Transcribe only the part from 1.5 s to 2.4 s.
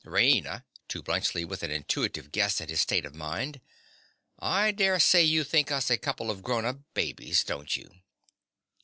an intuitive